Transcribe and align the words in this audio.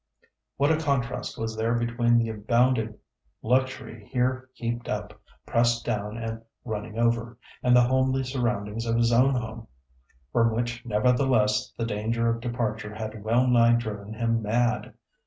What 0.57 0.71
a 0.71 0.79
contrast 0.79 1.37
was 1.37 1.55
there 1.55 1.75
between 1.75 2.17
the 2.17 2.29
abounding 2.29 2.95
luxury 3.43 4.03
here 4.07 4.49
heaped 4.55 4.89
up, 4.89 5.21
pressed 5.45 5.85
down 5.85 6.17
and 6.17 6.41
running 6.65 6.97
over, 6.97 7.37
and 7.61 7.75
the 7.75 7.83
homely 7.83 8.23
surroundings 8.23 8.87
of 8.87 8.95
his 8.95 9.11
own 9.13 9.35
home, 9.35 9.67
from 10.31 10.55
which 10.55 10.83
nevertheless 10.87 11.71
the 11.77 11.85
danger 11.85 12.27
of 12.29 12.41
departure 12.41 12.95
had 12.95 13.23
well 13.23 13.45
nigh 13.45 13.73
driven 13.73 14.15
him 14.15 14.41
mad. 14.41 14.95